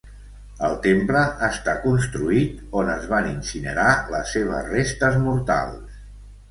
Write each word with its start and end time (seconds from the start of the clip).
El 0.67 0.71
temple 0.85 1.21
està 1.49 1.75
construït 1.83 2.73
on 2.81 2.91
es 2.97 3.07
van 3.15 3.31
incinerar 3.35 3.93
les 4.17 4.35
seves 4.39 4.69
restes 4.75 5.25
mortals. 5.29 6.05